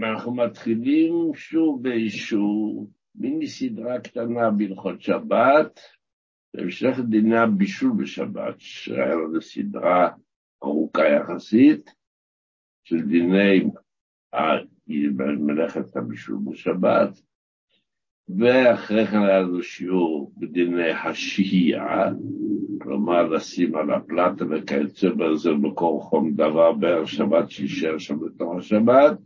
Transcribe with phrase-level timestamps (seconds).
[0.00, 5.80] אנחנו מתחילים שוב באישור מיני סדרה קטנה בהלכות שבת,
[6.54, 10.10] בהמשך דיני הבישול בשבת, שהיה לנו סדרה
[10.62, 11.94] ארוכה יחסית,
[12.84, 13.64] של דיני
[15.16, 17.20] מלאכת הבישול בשבת,
[18.28, 22.10] ואחרי כן היה לנו שיעור בדיני השהייה,
[22.82, 29.18] כלומר לשים על הפלטה וכיוצא בזה מקור חום דבר בערב שבת שישאר שם בתוך השבת,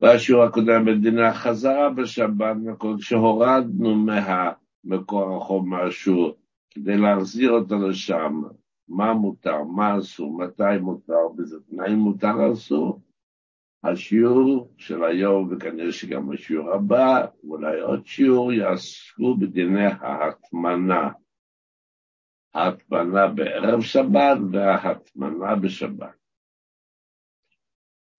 [0.00, 2.56] והשיעור הקודם בדיני החזרה בשבת,
[2.98, 6.36] כשהורדנו מהמקור החום מהשיעור
[6.70, 8.42] כדי להחזיר אותו לשם,
[8.88, 13.00] מה מותר, מה אסור, מתי מותר, באיזה תנאים מותר אסור,
[13.84, 21.10] השיעור של היום, וכנראה שגם השיעור הבא, ואולי עוד שיעור, יעסקו בדיני ההטמנה.
[22.54, 26.17] ההטמנה בערב שבת וההטמנה בשבת.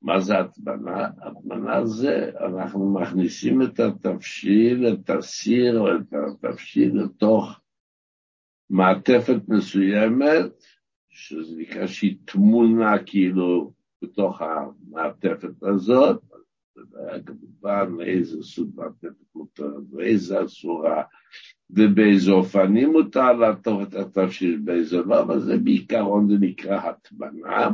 [0.02, 1.08] מה זה הטמנה?
[1.22, 7.60] הטמנה זה, אנחנו מכניסים את התבשיל, את הסיר את התבשיל לתוך
[8.70, 10.52] מעטפת מסוימת,
[11.10, 16.22] שזה נקרא שהיא תמונה כאילו בתוך המעטפת הזאת,
[17.26, 21.04] כמובן איזה סוג מעטפת מותר ואיזה אסורה,
[21.70, 27.70] ובאיזה אופנים מותר לעטוף את התבשיל, באיזה לא, אבל זה בעיקרון זה נקרא הטמנה.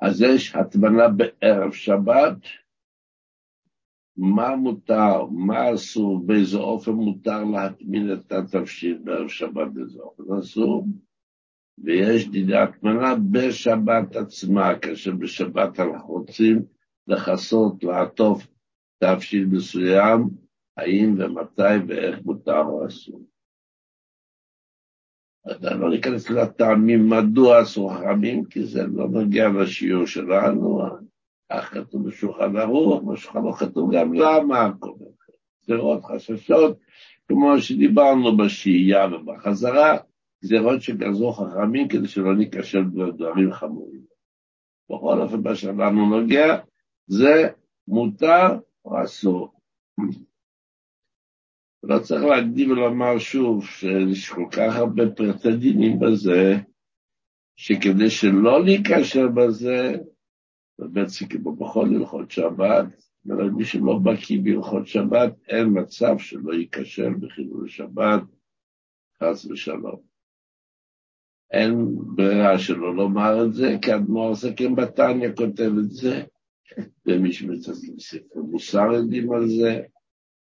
[0.00, 2.36] אז יש הטמנה בערב שבת,
[4.16, 10.86] מה מותר, מה אסור, באיזה אופן מותר להטמין את התבשיל בערב שבת, באיזה אופן אסור.
[11.84, 16.62] ויש דיני הטמנה בשבת עצמה, כאשר בשבת אנחנו רוצים
[17.06, 18.46] לכסות, לעטוף
[18.98, 20.28] תבשיל מסוים,
[20.76, 23.29] האם ומתי ואיך מותר או אסור.
[25.46, 30.80] אתה לא ניכנס לטעמים מדוע אסור חכמים, כי זה לא נוגע לשיעור שלנו,
[31.52, 35.10] כך כתוב בשולחן ערוך, בשולחן ערוך כתוב גם למה, מיני
[35.62, 36.78] גזירות, חששות,
[37.28, 39.98] כמו שדיברנו בשהייה ובחזרה,
[40.44, 44.00] גזירות שגזרו חכמים כדי שלא ניכשל בדברים חמורים.
[44.90, 46.58] בכל אופן, מה שלנו נוגע,
[47.06, 47.48] זה
[47.88, 48.48] מותר
[48.84, 49.52] או אסור.
[51.82, 56.56] לא צריך להקדים ולומר שוב שיש כל כך הרבה פרטי דינים בזה,
[57.56, 59.92] שכדי שלא להיקשר בזה,
[60.78, 62.86] ובעצם כמו בכל הלכות שבת,
[63.28, 68.22] אבל מי שלא בקיא בהלכות שבת, אין מצב שלא ייכשל בחילול שבת,
[69.22, 70.00] חס ושלום.
[71.50, 76.22] אין ברירה שלא לומר את זה, כי אדמו"ר זקן בתניא כותב את זה,
[77.06, 79.82] ומי שמצטט ספר מוסר יודעים על זה,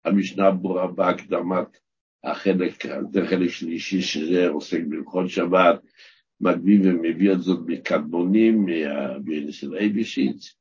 [0.09, 1.79] המשנה ברורה בהקדמת
[2.25, 5.83] החלק, זה חלק שלישי שזה עוסק בהלכות שבת,
[6.41, 10.55] מקביל ומביא את זאת מקדמונים, מהביאני של אייבישיץ,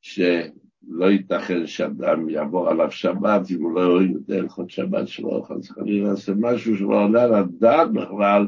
[0.00, 5.70] שלא ייתכן שאדם יעבור עליו שבת אם הוא לא יוריד את הלכות שבת שלו, חס
[5.70, 8.46] וחלילה יעשה משהו שלא עולה על הדעת בכלל,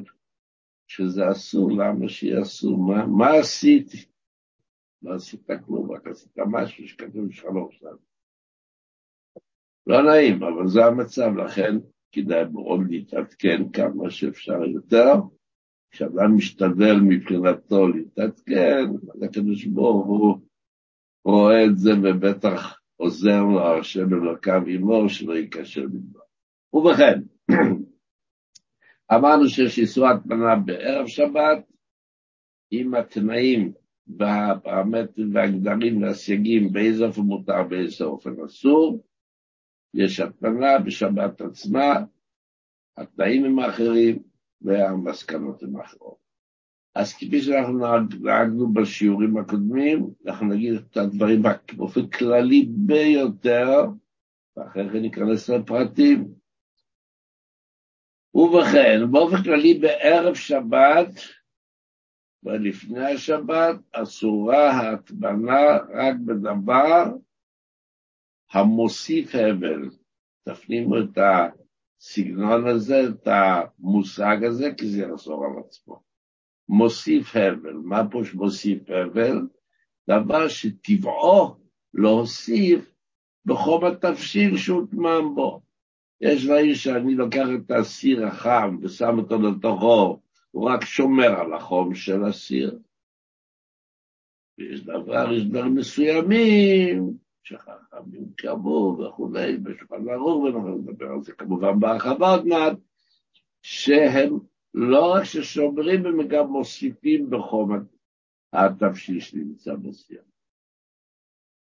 [0.86, 2.78] שזה אסור, למה שיהיה אסור?
[2.78, 4.04] מה, מה עשיתי?
[5.02, 8.11] לא עשית כלום, רק עשית משהו שכתוב שלום שם.
[9.87, 11.76] לא נעים, אבל זה המצב, לכן
[12.12, 15.12] כדאי מאוד להתעדכן כמה שאפשר יותר.
[15.91, 18.84] כשאדם משתדל מבחינתו להתעדכן,
[19.22, 20.38] הקדוש ברוך הוא
[21.25, 26.20] רואה את זה ובטח עוזר לו, השם אלוקיו עמו, שלא ייכשל מדבר.
[26.72, 27.20] ובכן,
[29.14, 31.72] אמרנו שיש איסור הטמנה בערב שבת,
[32.70, 33.72] עם התנאים
[34.06, 39.04] והפרמטרים והגדרים והסייגים באיזה אופן מותר, באיזה אופן אסור.
[39.94, 41.94] יש הטמנה בשבת עצמה,
[42.97, 44.22] התנאים הם אחרים
[44.62, 46.22] והמסקנות הם אחרות.
[46.94, 47.78] אז כפי שאנחנו
[48.20, 51.42] נהגנו בשיעורים הקודמים, אנחנו נגיד את הדברים
[51.76, 53.86] באופן כללי ביותר,
[54.56, 56.34] ואחרי כן ניכנס לפרטים.
[58.34, 61.08] ובכן, באופן כללי בערב שבת
[62.42, 67.04] ולפני השבת אסורה ההטמנה רק בדבר
[68.52, 69.90] המוסיף הבל.
[70.49, 76.02] תפנימו את הסגנון הזה, את המושג הזה, כי זה יחזור על עצמו.
[76.69, 79.40] מוסיף הבל, מה פה שמוסיף הבל?
[80.08, 81.56] דבר שטבעו
[81.94, 82.94] להוסיף
[83.44, 85.62] בחום התבשיל שהוטמם בו.
[86.20, 90.20] יש דברים שאני לוקח את הסיר החם ושם אותו לתוכו,
[90.50, 92.78] הוא רק שומר על החום של הסיר.
[94.58, 101.80] ויש דבר, יש דברים מסוימים שחכמים קבעו וכולי, בשולחן ערוך, ואנחנו נדבר על זה כמובן
[101.80, 102.76] בהרחבה עוד מעט,
[103.62, 104.38] שהם
[104.74, 107.70] לא רק ששומרים, הם גם מוסיפים בחום
[108.52, 110.22] התבשיל שנמצא בסיר.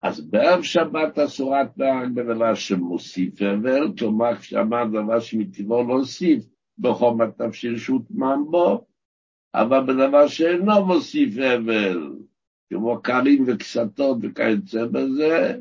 [0.02, 6.44] אז בערב שבת אסורת נהג בדבר שמוסיף אבל, כלומר כשאמר דבר שמטבעו להוסיף
[6.78, 8.86] בחום התבשיל שהוטמם בו,
[9.54, 12.12] אבל בדבר שאינו מוסיף אבל,
[12.70, 15.56] כמו קרים וקסתות וכיוצא בזה,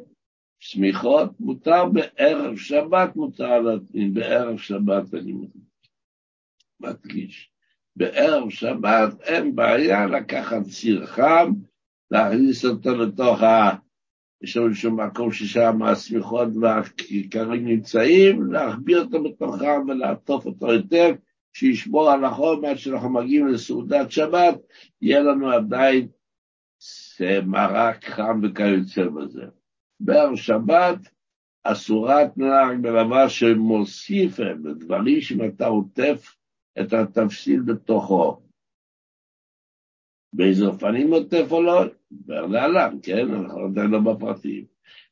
[0.59, 5.33] שמיכות, מותר בערב שבת, מותר להתאים, בערב שבת אני
[6.79, 7.51] מדגיש.
[7.95, 11.53] בערב שבת אין בעיה לקחת סיר חם,
[12.11, 13.75] להכניס אותו לתוך ה...
[14.41, 21.15] יש לנו שם מקום ששם השמיכות והכיכרים נמצאים, להחביא אותו בתוכם ולעטוף אותו היטב,
[21.53, 24.55] שישמור על החום עד שאנחנו מגיעים לסעודת שבת,
[25.01, 26.07] יהיה לנו עדיין
[27.45, 29.44] מרק חם וכיוצא בזה.
[30.00, 31.00] בערב שבת
[31.63, 36.35] אסורת נהג בדבר שמוסיף בדברים שאם אתה עוטף
[36.79, 38.41] את התפסיד בתוכו.
[40.33, 41.83] באיזה אופנים עוטף או לא?
[42.27, 43.33] להלן, כן?
[43.33, 44.65] אנחנו עדיין לא בפרטים.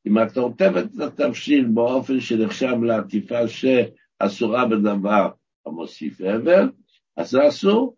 [0.07, 5.31] אם אתה עוטף את התבשיל באופן שנחשב לעטיפה שאסורה בדבר
[5.65, 6.71] המוסיף אבל,
[7.17, 7.95] אז זה אסור.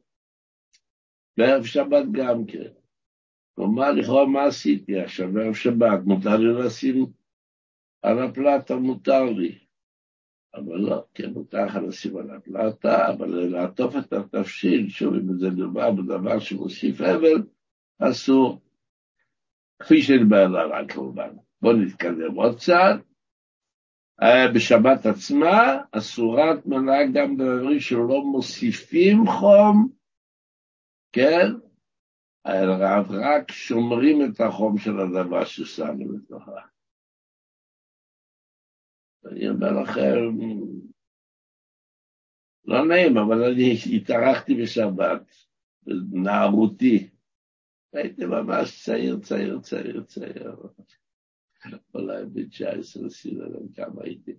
[1.38, 2.85] בערב שבת גם כן.
[3.56, 6.00] כלומר, לכאורה מה עשיתי עכשיו בערב שבת?
[6.06, 7.06] מותר לי לשים
[8.02, 9.60] על הפלטה, מותר לי.
[10.54, 15.50] אבל לא, כן מותר לך לשים על הפלטה, אבל לעטוף את התבשיל, שוב, אם זה
[15.50, 17.44] דבר בדבר שמוסיף אבל,
[18.00, 18.62] אסור.
[19.80, 21.30] כפי שדיבר עליו כמובן.
[21.62, 22.96] בואו נתקדם עוד קצת.
[24.22, 29.90] אה, בשבת עצמה אסורת מנה גם בדברים שלא מוסיפים חום,
[31.12, 31.65] כן?
[33.09, 36.62] רק שומרים את החום של הדבר ששמנו בתוכה.
[39.25, 40.38] אני אומר לכם,
[42.65, 45.36] לא נעים, אבל אני התארחתי בשבת,
[45.83, 47.09] בנערותי.
[47.94, 50.56] הייתי ממש צעיר, צעיר, צעיר, צעיר.
[51.94, 54.33] אולי ב-19 סילר, כמה הייתי.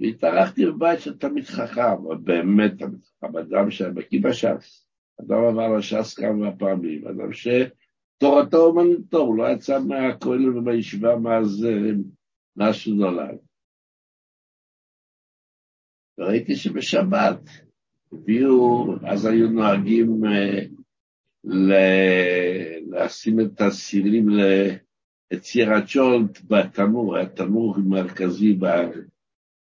[0.00, 4.85] והתארחתי בבית של תלמיד חכם, באמת תלמיד חכם, אדם שהיה בקיא בש"ס.
[5.20, 11.66] אדם עבר לש"ס כמה פעמים, אדם שתורתו אומנותו, הוא לא יצא מהכולל ובישיבה מאז
[12.56, 13.38] מאז שהוא נולד.
[16.18, 17.40] וראיתי שבשבת
[18.12, 20.66] הביאו, אז היו נוהגים אה,
[22.90, 24.26] לשים את הסירים
[25.30, 28.52] לציר הג'ולט בתנור, היה תנור מרכזי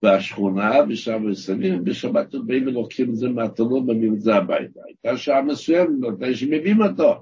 [0.04, 4.80] בשכונה, ושם מסביב, בשבת באים ולוקחים את זה מהתנור ומביאים את זה הביתה.
[4.86, 7.14] הייתה שעה מסוימת, מתי שמביאים אותו.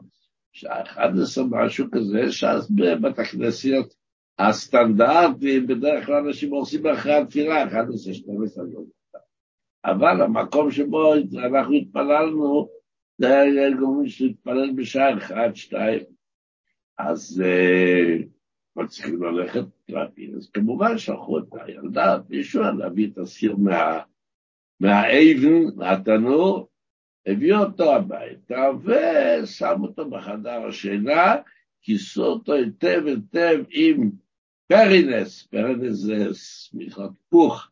[0.52, 3.94] שעה 11 משהו כזה, שאז בבית הכנסת
[4.38, 8.64] הסטנדרטים, בדרך כלל אנשים עושים אחרי התפילה, 11, 12,
[9.84, 12.68] אבל המקום שבו אנחנו התפללנו,
[13.18, 16.02] זה היה גורמים להתפלל בשעה אחת, שתיים.
[16.98, 17.42] אז
[18.78, 20.36] אה, צריכים ללכת להביא.
[20.36, 23.98] אז כמובן שלחו את הילדה, מישהו להביא את הסיר מה,
[24.80, 26.68] מהאבן, מהתנור,
[27.26, 31.34] הביא אותו הביתה ושם אותו בחדר השינה,
[31.82, 34.10] כיסו אותו היטב היטב עם
[34.66, 37.70] פרינס, פרינס זה סמיכות פוך,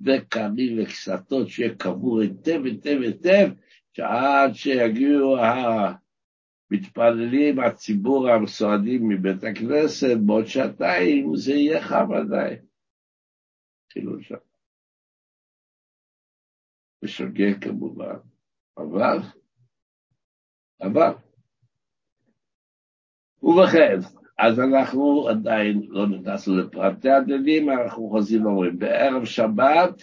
[0.00, 3.50] וקמים וקסתות שיהיה קבור היטב היטב היטב,
[3.92, 5.36] שעד שיגיעו
[6.72, 12.66] המתפללים, הציבור המסועדים מבית הכנסת, בעוד שעתיים זה יהיה חם עדיין.
[13.92, 14.34] חילול שם.
[17.04, 18.16] משגע כמובן,
[18.78, 19.18] אבל,
[20.80, 21.12] אבל.
[23.42, 23.96] ובכן,
[24.38, 30.02] אז אנחנו עדיין לא נכנסנו לפרטי הדינים, אנחנו חוזרים ואומרים, בערב שבת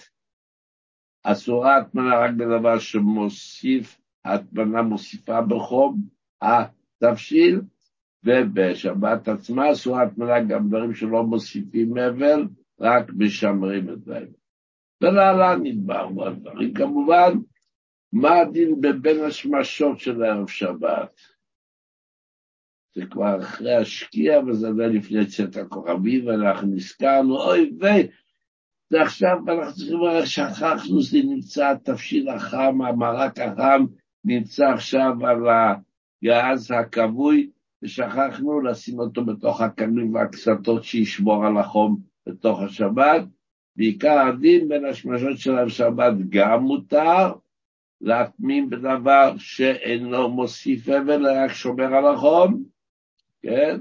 [1.24, 7.62] אסורה הטמנה רק בדבר שמוסיף, ההטמנה מוסיפה בחום התבשיל,
[8.24, 12.48] ובשבת עצמה אסורה הטמנה גם דברים שלא מוסיפים אבל,
[12.80, 14.20] רק משמרים את זה.
[15.02, 17.34] ולהלן נדברנו על דברים כמובן,
[18.14, 21.20] מה הדין בבין השמשות של ערב שבת?
[22.96, 28.08] זה כבר אחרי השקיע, וזה עדיין לפני צאת הכוכבים, ואנחנו נזכרנו, אוי ויי,
[28.90, 33.86] זה עכשיו, אנחנו צריכים לומר, שכחנו, זה נמצא, התבשיל החם, המרק החם,
[34.26, 35.48] נמצא עכשיו על
[36.24, 37.50] הגז הכבוי,
[37.84, 43.22] ושכחנו לשים אותו בתוך הקנים והקסתות שישמור על החום בתוך השבת.
[43.76, 47.34] בעיקר הדין בין השמשות של השבת גם מותר,
[48.02, 52.64] להטמין בדבר שאינו מוסיף אבל, רק שומר על החום,
[53.42, 53.80] כן?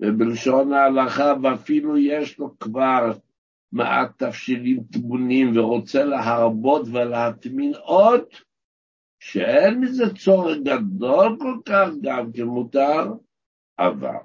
[0.00, 3.12] ובלשון ההלכה, ואפילו יש לו כבר
[3.72, 8.20] מעט תבשילים טמונים ורוצה להרבות ולהטמין עוד,
[9.26, 13.12] שאין מזה צורך גדול כל כך גם כמותר,
[13.78, 14.16] אבל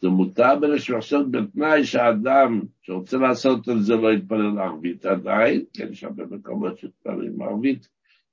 [0.00, 6.04] זה מותר בלשמחשת בתנאי שהאדם שרוצה לעשות את זה לא יתפלל ערבית עדיין, כן, יש
[6.04, 7.88] הרבה מקומות שתפללים ערבית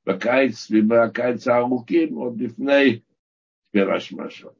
[0.05, 2.99] בקיץ, בימי הקיץ הארוכים, עוד לפני
[3.69, 4.53] תפילה שמשון.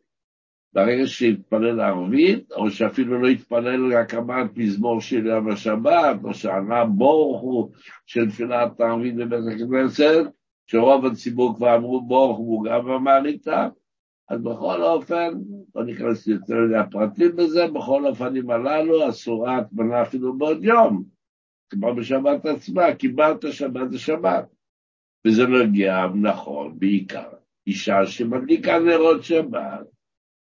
[0.74, 6.82] ברגע שיתפלל ערבית, או שאפילו לא יתפלל רק אמרת מזמור של יום השבת, או שענה
[6.82, 7.72] הוא
[8.06, 13.68] של תפילת הערבית בבית הכנסת, שרוב הציבור כבר אמרו ברוך הוא גם אמר איתה,
[14.30, 15.34] אז בכל אופן,
[15.76, 21.04] לא ניכנס יותר לפרטים בזה, בכל אופנים הללו אסורה הטמנה אפילו בעוד יום,
[21.70, 24.46] כמו בשבת עצמה, קיבלת שבת זה שבת.
[25.28, 27.30] וזה נוגע, נכון, בעיקר,
[27.68, 29.88] אישה שמדליקה נרות שבת,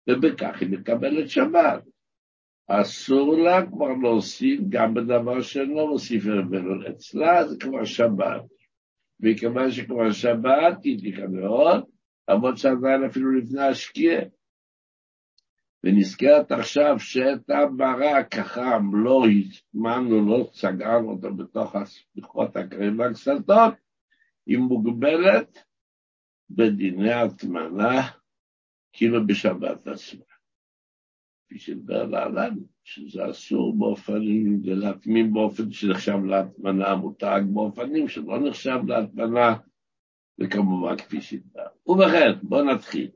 [0.10, 1.84] ובכך היא מקבלת שבת.
[2.68, 8.42] אסור לה כבר להוסיף גם בדבר שלא מוסיף רבנו אצלה, זה כבר שבת.
[9.20, 11.90] מכיוון שכבר שבת היא תדליקה נרות,
[12.30, 14.22] למרות שעדיין אפילו לפני השקיעה.
[15.84, 23.74] ונזכרת עכשיו שאת הברק החם לא הטמנו, לא סגרנו אותו בתוך הספיחות הקרים והקסתות,
[24.46, 25.64] היא מוגבלת
[26.50, 28.02] בדיני הטמנה,
[28.94, 30.24] כאילו בשבת עצמה.
[31.46, 39.56] כפי שדבר להלן, שזה אסור באופנים, להטמין באופן שנחשב להטמנה, מותג באופנים שלא נחשב להטמנה,
[40.40, 41.66] וכמובן כפי שדבר.
[41.88, 43.10] ובכן, בואו נתחיל.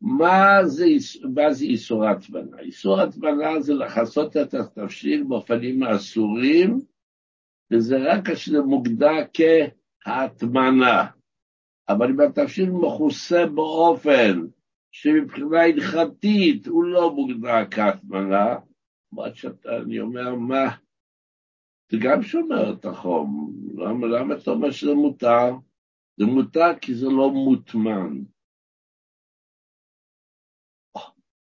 [0.00, 0.86] מה זה,
[1.34, 2.58] מה זה איסור הטמנה?
[2.58, 6.80] איסור הטמנה זה לכסות את התבשיל באופנים האסורים,
[7.72, 9.24] וזה רק כשזה מוגדר
[10.04, 11.06] כהטמנה.
[11.88, 14.46] אבל אם התבשיל מכוסה באופן
[14.92, 18.56] שמבחינה הלכתית הוא לא מוגדר כהטמנה,
[19.12, 20.76] למרות שאני אומר, מה?
[21.90, 25.50] זה גם שומר את החום, למה, למה אתה אומר שזה מותר?
[26.16, 28.22] זה מותר כי זה לא מוטמן.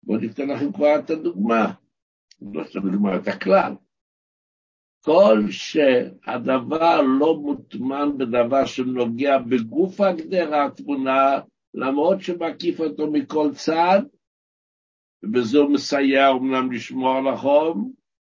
[0.02, 1.72] בואו ניתן לכם כבר את הדוגמה,
[2.40, 3.72] לא את הדוגמה, את הכלל.
[5.04, 11.40] כל שהדבר לא מוטמן בדבר שנוגע בגוף הגדרה התמונה,
[11.74, 14.02] למרות שמקיף אותו מכל צד,
[15.22, 17.92] ובזה הוא מסייע אומנם לשמור על החום,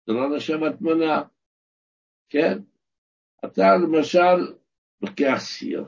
[0.07, 1.23] זה לא נחשב הטמנה,
[2.29, 2.57] כן?
[3.45, 4.53] אתה למשל
[5.01, 5.85] לוקח סיר,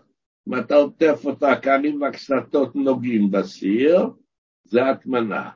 [0.47, 4.09] אם אתה עוטף אותה, קרים והקסתות נוגעים בסיר,
[4.63, 5.51] זה הטמנה.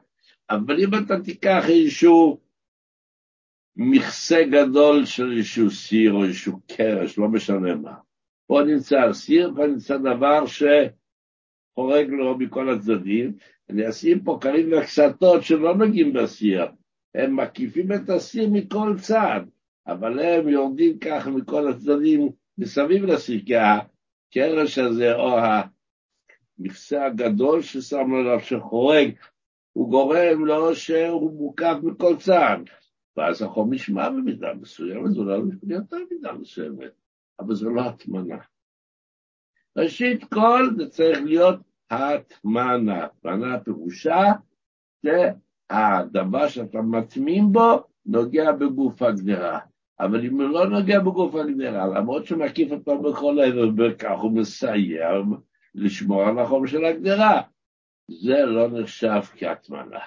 [0.50, 2.40] אבל אם אתה תיקח איזשהו
[3.76, 7.96] מכסה גדול של איזשהו סיר או איזשהו קרש, לא משנה מה,
[8.48, 10.46] פה נמצא הסיר, פה נמצא דבר
[11.74, 13.34] שחורג לו מכל הצדדים,
[13.70, 16.66] אני אשים פה קרים והקסתות שלא נוגעים בסיר,
[17.16, 19.42] הם מקיפים את הסיר מכל צד,
[19.88, 25.40] אבל הם יורדים ככה מכל הצדדים מסביב לסיר, כי הקרש הזה, או
[26.60, 29.12] המכסה הגדול ששמנו עליו שחורג,
[29.74, 32.58] הוא גורם לו שהוא מוקף מכל צד.
[33.18, 36.92] ואז החום נשמע במידה מסוימת, אולי יותר במידה מסוימת,
[37.40, 38.38] אבל זו לא הטמנה.
[39.78, 43.04] ראשית כל זה צריך להיות הטמנה.
[43.04, 44.24] הטמנה פירושה
[45.06, 49.60] שהדבר שאתה מטמין בו נוגע בגוף הגדרה.
[50.00, 54.32] אבל אם הוא לא נוגע בגוף הגדרה, למרות שהוא מקיף אותו בכל העבר, וכך הוא
[54.32, 55.10] מסייע
[55.76, 57.42] לשמור על החום של הגדרה,
[58.12, 60.00] זה לא נחשב כהטמנה.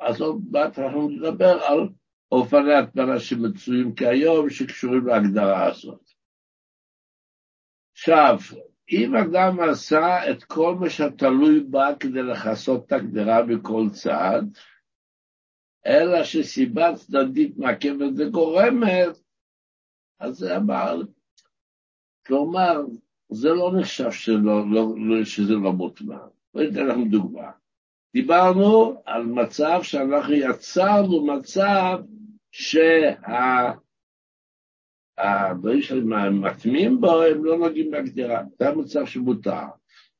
[0.00, 1.88] אז עוד מעט אנחנו נדבר על
[2.32, 6.05] אופני הטמנה שמצויים כיום, שקשורים להגדרה הזאת.
[7.96, 8.38] עכשיו,
[8.92, 14.42] אם אדם עשה את כל מה שתלוי בה כדי לכסות את הגדרה מכל צד,
[15.86, 19.20] אלא שסיבה צדדית מעכבת וגורמת,
[20.20, 21.02] אז זה אמר,
[22.26, 22.80] כלומר,
[23.28, 26.18] זה לא נחשב שלא, לא, לא, שזה לא מוטמע.
[26.54, 27.50] בואי ניתן לכם דוגמה.
[28.14, 31.98] דיברנו על מצב שאנחנו יצרנו מצב
[35.16, 39.66] שהדברים שמטמיעים בו הם לא נוגעים בהגדרה, זה המצב שמותר.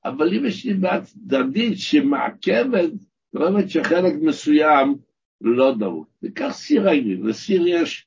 [0.04, 2.90] אבל אם יש סיבה צדדית שמעכבת,
[3.34, 4.94] אומרת שחלק מסוים
[5.40, 6.08] לא דרוש.
[6.22, 8.06] ניקח סיר רגיל, לסיר יש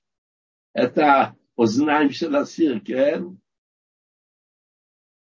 [0.83, 3.21] את האוזניים של הסיר, כן?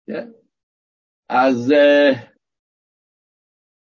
[0.07, 0.29] כן?
[1.29, 2.17] אז uh,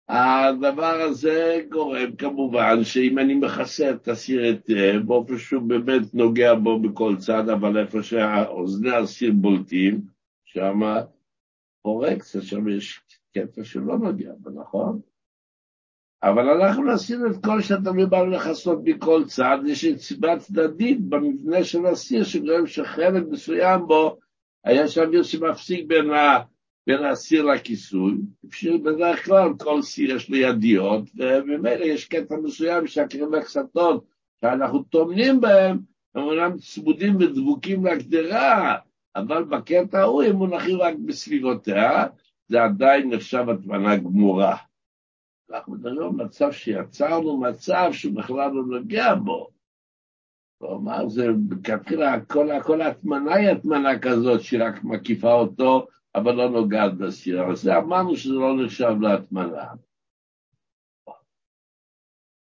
[0.10, 6.80] הדבר הזה גורם כמובן שאם אני מכסה את הסיר היטב, באופן שהוא באמת נוגע בו
[6.80, 10.02] בכל צד, אבל איפה שהאוזני הסיר בולטים,
[10.46, 10.80] שם
[12.20, 13.02] קצת, שם יש
[13.34, 15.00] קטע שלא נוגע בו, נכון?
[16.24, 21.86] אבל אנחנו עשינו את כל שאתם באנו לכסות מכל צד, יש סיבה צדדית במבנה של
[21.86, 24.18] הסיר, שגורם שחלק מסוים בו,
[24.64, 26.10] היה שם אוויר שמפסיק בין
[26.88, 28.14] בין הסיר לכיסוי,
[28.84, 34.00] בדרך כלל כל סיר יש לו ידיות, וממילא יש קטע מסוים שהקרבי קסטון,
[34.42, 35.80] שאנחנו טומנים בהם,
[36.16, 38.78] הם אומנם צמודים ודבוקים לגדרה,
[39.16, 42.06] אבל בקטע ההוא הם מונחים רק בסביבותיה,
[42.48, 44.58] זה עדיין נחשב הטמנה גמורה.
[45.52, 49.50] אנחנו מדברים על מצב שיצרנו מצב שהוא בכלל לא נוגע בו.
[50.60, 52.26] כלומר, זה מלכתחילה,
[52.64, 57.44] כל, ההטמנה היא הטמנה כזאת שהיא רק מקיפה אותו, אבל לא נוגעת בסיר.
[57.44, 59.74] אבל זה אמרנו שזה לא נחשב להטמנה.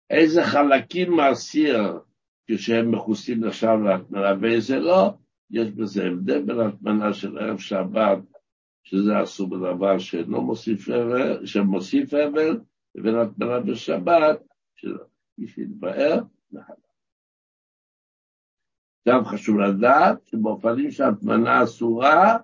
[0.09, 1.99] איזה חלקים מהסיר
[2.47, 5.13] כשהם מכוסים נחשב להטמנה ואיזה לא,
[5.51, 8.19] יש בזה הבדל בין הטמנה של ערב שבת,
[8.83, 12.59] שזה אסור בדבר שאינו מוסיף אבל, שמוסיף אבל,
[12.95, 14.39] לבין הטמנה בשבת,
[14.77, 16.21] כפי שהתבאר.
[19.07, 22.37] גם חשוב לדעת שבאופנים שההטמנה אסורה,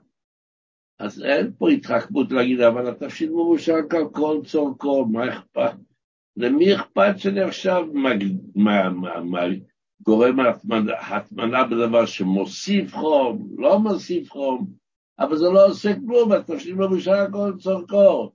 [1.00, 3.74] אז אין פה התחכמות להגיד, אבל התפשיט מבושל
[4.12, 5.74] כל צורכו, מה אכפת?
[6.38, 8.10] למי אכפת שאני עכשיו מה,
[8.56, 9.40] מה, מה,
[10.02, 10.40] גורם
[11.10, 14.68] הטמנה בדבר שמוסיף חום, לא מוסיף חום,
[15.20, 18.32] אבל זה לא עושה כלום, התפשיט מבושל על כל צורכו.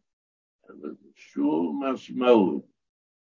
[1.14, 2.69] שום משמעות.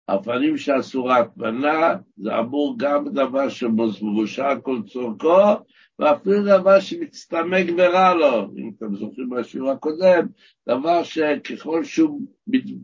[0.09, 5.63] הפנים שאסורה הטמנה, זה אמור גם בדבר שמבושל כל צורכו,
[5.99, 10.27] ואפילו דבר שמצטמק ורע לו, אם אתם זוכרים בשיעור הקודם,
[10.69, 12.21] דבר שככל שהוא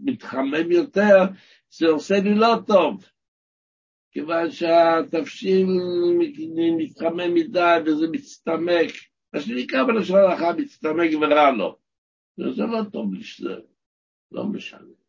[0.04, 1.24] מתחמם יותר,
[1.70, 3.06] זה עושה לי לא טוב,
[4.12, 5.68] כיוון שהתבשיל
[6.78, 8.92] מתחמם מדי וזה מצטמק,
[9.34, 11.78] מה שנקרא בלשון הלכה מצטמק ורע לו.
[12.38, 13.56] זה לא טוב לשזה,
[14.32, 15.05] לא משנה.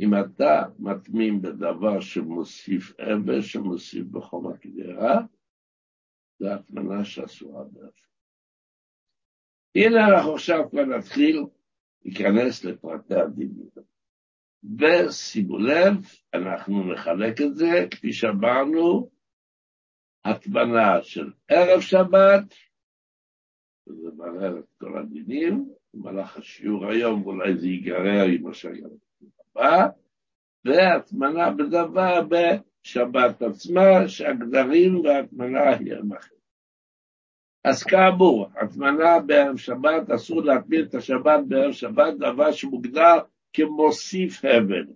[0.00, 5.20] אם אתה מטמין בדבר שמוסיף אבל, שמוסיף בחום הקדרה,
[6.38, 8.04] זה הטמנה שאסורה באפר.
[9.74, 11.44] הנה אנחנו עכשיו כבר נתחיל
[12.04, 13.68] להיכנס לפרטי הדינים.
[14.78, 15.94] ושימו לב,
[16.34, 19.10] אנחנו נחלק את זה, כפי שאמרנו,
[20.24, 22.54] הטמנה של ערב שבת,
[23.86, 28.46] וזה מראה את כל הדינים, במהלך השיעור היום אולי זה ייגרר עם
[29.56, 29.86] הבא,
[30.64, 36.38] והטמנה בדבר בשבת עצמה, שהגדרים והטמנה היא המחיר.
[37.64, 43.18] אז כאמור, הטמנה בערב שבת, אסור להטמין את השבת בערב שבת, דבר שמוגדר
[43.52, 44.86] כמוסיף הבל.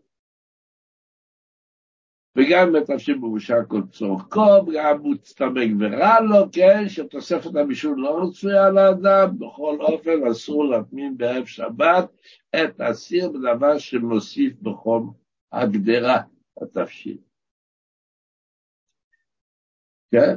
[2.37, 9.39] וגם בתפשיל מבושל כל צורכו, גם מוצטמק ורע לו, כן, שתוספת הבישול לא רצויה לאדם,
[9.39, 12.11] בכל אופן אסור להטמין בערב שבת
[12.57, 15.13] את הסיר בדבר שמוסיף בחום
[15.53, 16.21] הגדרה,
[16.63, 17.19] התפשיל.
[20.11, 20.37] כן?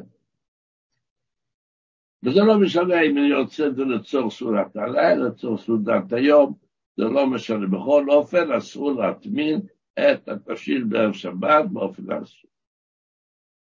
[2.23, 6.53] וזה לא משנה אם אני רוצה את זה לצורך סעודת הלילה, לצורך סעודת היום,
[6.97, 7.67] זה לא משנה.
[7.67, 9.61] בכל אופן, אסור להטמין
[9.99, 12.51] את התבשיל בערב שבת באופן אסור.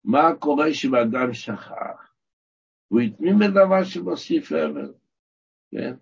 [0.04, 2.14] מה קורה אם אדם שכח?
[2.88, 4.94] הוא הטמין בדבר שמוסיף אבל,
[5.70, 5.94] כן?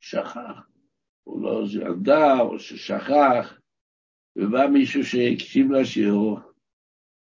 [0.00, 0.68] שכח.
[1.24, 3.60] הוא לא ידע או ששכח,
[4.36, 6.40] ובא מישהו שהקשיב לשיעור,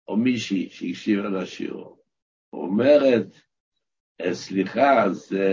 [0.07, 2.03] או מישהי שהקשיבה לשיעור,
[2.53, 3.27] אומרת,
[4.21, 5.47] אה, סליחה, זה...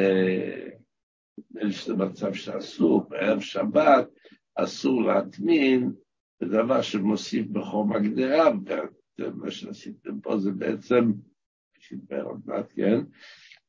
[1.38, 4.19] נדמה לי שזה מצב שאסור, בערב שבת
[4.64, 5.92] אסור להטמין
[6.40, 8.50] בדבר שמוסיף בחום הגדרה,
[9.18, 11.12] ומה שעשיתם פה זה בעצם,
[11.78, 13.00] שידבר עוד מעט, כן?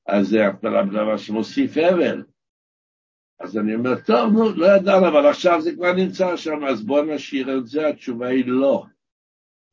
[0.08, 2.24] אז זה הפעלה בדבר שמוסיף אבל.
[3.40, 7.16] אז אני אומר, טוב, נו, לא ידענו, אבל עכשיו זה כבר נמצא שם, אז בואו
[7.16, 8.86] נשאיר את זה, התשובה היא לא.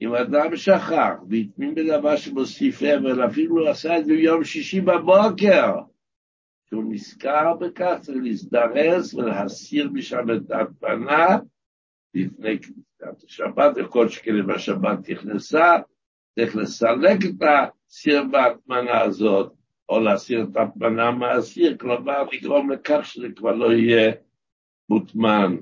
[0.00, 5.72] אם אדם שכח והטמין בדבר שמוסיף אבל, אפילו עשה את זה ביום שישי בבוקר,
[6.70, 11.38] שהוא נזכר בכך, צריך להזדרז ולהסיר משם את ההטמנה
[12.14, 15.76] לפני כניסת השבת, וכל שכן אם השבת נכנסה,
[16.34, 17.48] צריך לסלק את
[17.88, 19.52] הסיר בהטמנה הזאת,
[19.88, 24.12] או להסיר את ההטמנה מהסיר, כלומר לגרום לכך שזה כבר לא יהיה
[24.88, 25.56] מוטמן.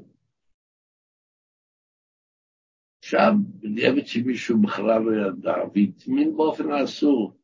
[2.98, 7.35] עכשיו, בדיעבד שמישהו בכלל לא ידע, והטמין באופן האסור.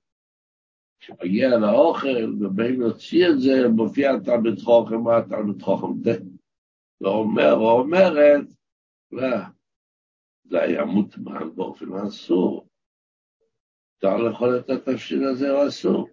[1.02, 6.18] כשמגיע לאוכל ובאים להוציא את זה, מופיע תלמיד חוכם, מה תלמיד חוכם זה?
[7.00, 8.44] ואומר או אומרת,
[9.12, 9.36] לא,
[10.44, 12.66] זה היה מוטמן באופן אסור.
[13.96, 16.08] אפשר לאכול את התבשיל הזה או אסור.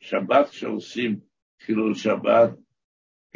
[0.00, 1.20] שבת כשעושים
[1.62, 2.50] חילול שבת,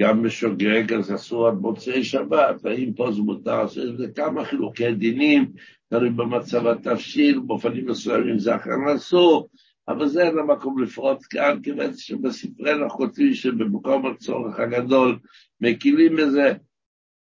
[0.01, 5.53] גם בשוגג, אז אסור עד מוצאי שבת, האם פה זה מותר, זה כמה חילוקי דינים,
[5.89, 9.49] תלוי במצב התבשיל, באופנים מסוימים זה אכן אסור,
[9.89, 15.19] אבל זה אין המקום לפרוט כאן, כיוון שבספרנו כותבים שבמקום הצורך הגדול
[15.61, 16.53] מקילים בזה,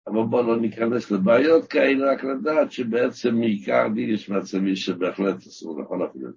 [0.06, 5.80] אבל בואו לא ניכנס לבעיות כאלה, רק לדעת שבעצם מעיקר דין יש מצבים שבהחלט אסור
[5.80, 6.28] לכל אפילו.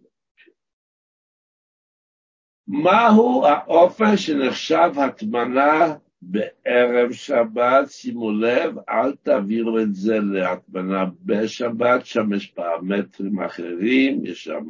[2.67, 7.89] מהו האופן שנחשב הטמנה בערב שבת?
[7.89, 14.69] שימו לב, אל תעבירו את זה להטמנה בשבת, שם יש פרמטרים אחרים, יש שם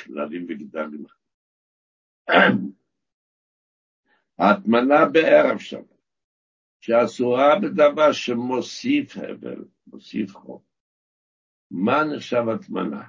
[0.00, 1.04] כללים וגדלים.
[4.38, 5.94] ההטמנה בערב שבת,
[6.80, 10.62] שאסורה בדבר שמוסיף הבל, מוסיף חום.
[11.70, 13.02] מה נחשב הטמנה?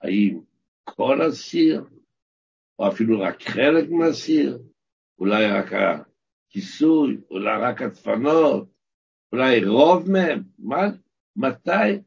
[0.00, 0.40] האם
[0.84, 1.84] כל הסיר,
[2.78, 4.58] או אפילו רק חלק מהסיר,
[5.18, 8.68] אולי רק הכיסוי, אולי רק הדפנות,
[9.32, 10.80] אולי רוב מהם, מה,
[11.36, 12.02] מתי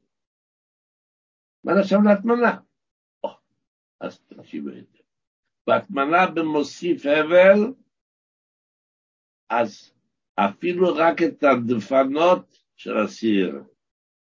[1.63, 2.57] מה נחשב להטמנה?
[3.99, 4.97] אז תקשיבו את זה.
[5.67, 7.73] בהטמנה במוסיף הבל,
[9.49, 9.93] אז
[10.35, 13.63] אפילו רק את הדפנות של הסיר,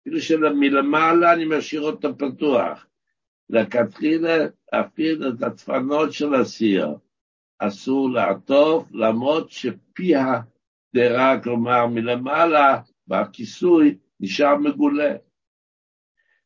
[0.01, 2.87] אפילו שמלמעלה אני משאיר אותו פתוח.
[3.49, 4.37] לכתחילה
[4.73, 6.87] אפילו את הדפנות של הסיר
[7.59, 15.15] אסור לעטוף, למרות שפי הדרה, כלומר מלמעלה, בכיסוי, נשאר מגולה.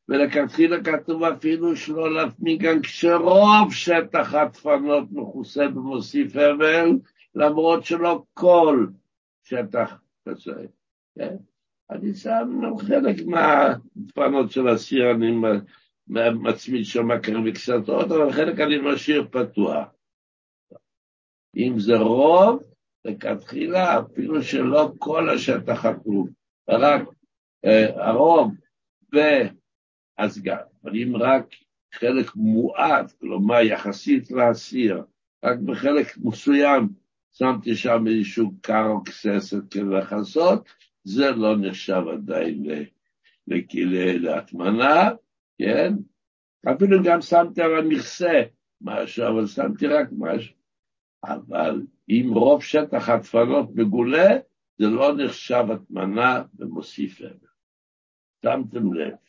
[0.09, 6.89] ולכתחילה כתוב אפילו שלא להפמיג גם כשרוב שטח הדפנות מכוסה במוסיף הבל,
[7.35, 8.87] למרות שלא כל
[9.43, 9.97] שטח
[10.29, 10.65] כזה.
[11.15, 11.35] כן?
[11.89, 15.31] אני שם חלק מהדפנות של הסיר, אני
[16.07, 19.87] מצמיד שם כאן בקסתות, אבל חלק אני משאיר פתוח.
[21.57, 22.63] אם זה רוב,
[23.05, 26.27] לכתחילה, אפילו שלא כל השטח חתום,
[26.69, 27.01] רק
[27.65, 28.51] אה, הרוב
[29.15, 29.17] ו...
[30.17, 31.45] אז גם, אבל אם רק
[31.93, 35.04] חלק מועט, כלומר יחסית לאסיר,
[35.45, 36.89] רק בחלק מסוים
[37.32, 40.69] שמתי שם איזשהו קרוקססת כדי לכסות,
[41.04, 42.63] זה לא נחשב עדיין
[44.19, 45.10] להטמנה,
[45.58, 45.93] כן?
[46.73, 48.41] אפילו גם שמתי על המכסה
[48.82, 50.56] משהו, אבל שמתי רק משהו.
[51.23, 54.28] אבל אם רוב שטח הדפנות מגולה,
[54.78, 57.47] זה לא נחשב הטמנה ומוסיף אבל.
[58.45, 59.24] שמתם לב.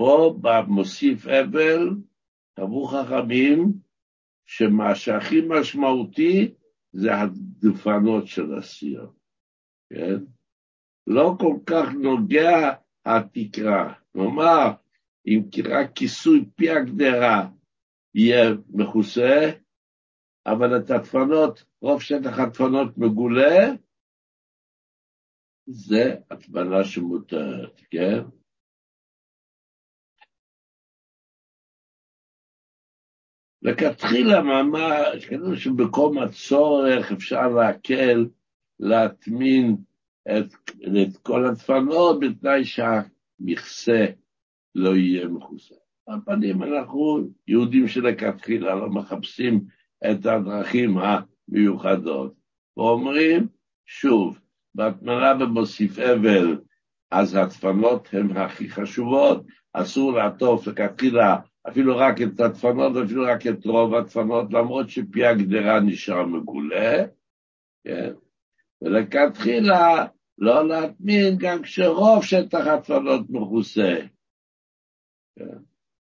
[0.00, 1.90] פה במוסיף אבל,
[2.54, 3.72] קבעו חכמים
[4.46, 6.54] שמה שהכי משמעותי
[6.92, 9.06] זה הדפנות של הסיר,
[9.90, 10.16] כן?
[11.06, 12.72] לא כל כך נוגע
[13.04, 13.94] התקרה.
[14.12, 14.72] כלומר,
[15.26, 17.48] אם רק כיסוי פי הגדרה
[18.14, 19.50] יהיה מכוסה,
[20.46, 23.72] אבל את הדפנות, רוב שטח הדפנות מגולה,
[25.66, 28.39] זה הטמנה שמותרת, כן?
[33.62, 38.26] לכתחילה ממש, כתוב שבקום הצורך אפשר להקל,
[38.80, 39.76] להטמין
[40.28, 40.54] את,
[41.02, 44.06] את כל הדפנות בתנאי שהמכסה
[44.74, 45.74] לא יהיה מכוסה.
[46.06, 49.64] על פנים אנחנו יהודים שלכתחילה לא מחפשים
[50.10, 52.34] את הדרכים המיוחדות,
[52.76, 53.48] ואומרים,
[53.86, 54.38] שוב,
[54.74, 56.58] בהטמנה במוסיף אבל,
[57.10, 61.36] אז הדפנות הן הכי חשובות, אסור לעטוף לכתחילה
[61.68, 67.06] אפילו רק את הדפנות, אפילו רק את רוב הדפנות, למרות שפי הגדרה נשאר מגולה,
[67.84, 68.12] כן?
[68.82, 70.06] ולכתחילה
[70.38, 73.96] לא להטמין גם כשרוב שטח הדפנות מכוסה.
[75.38, 75.58] כן?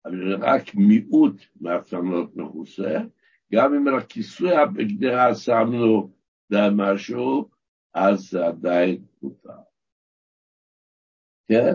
[0.05, 3.01] אבל רק מיעוט מהדפנות מכוסה,
[3.53, 6.11] גם אם על הכיסוי בגדרה שמנו
[6.77, 7.49] משהו,
[7.95, 9.51] אז זה עדיין מותר.
[11.47, 11.75] כן?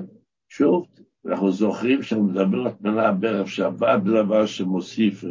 [0.50, 0.88] שוב,
[1.30, 5.24] אנחנו זוכרים שאנחנו מדברים על תמנה בערב שבת, דבר שמוסיף,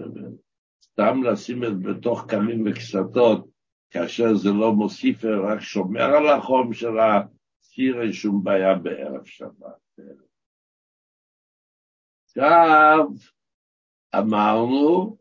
[0.82, 3.48] סתם לשים את בתוך קמים וקסתות,
[3.90, 10.00] כאשר זה לא מוסיף, רק שומר על החום של הסיר, אין שום בעיה בערב שבת.
[12.26, 13.06] עכשיו,
[14.18, 15.16] אמרנו,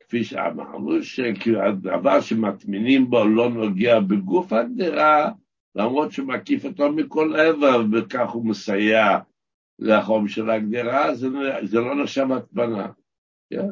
[0.00, 5.30] כפי שאמרנו, שהדבר שמטמינים בו לא נוגע בגוף הגדרה,
[5.74, 9.18] למרות שמקיף אותו מכל עבר, וכך הוא מסייע
[9.78, 11.28] לחום של הגדרה, זה,
[11.62, 12.86] זה לא נחשב הטמנה,
[13.50, 13.68] כן?